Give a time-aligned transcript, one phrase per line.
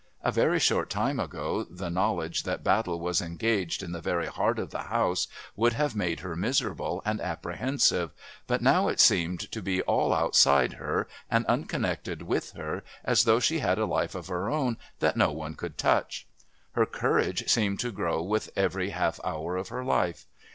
[0.23, 4.57] A very short time ago the knowledge that battle was engaged in the very heart
[4.57, 8.09] of the house would have made her miserable and apprehensive,
[8.47, 13.39] but now it seemed to be all outside her and unconnected with her as though
[13.39, 16.25] she had a life of her own that no one could touch.
[16.71, 20.25] Her courage seemed to grow with every half hour of her life.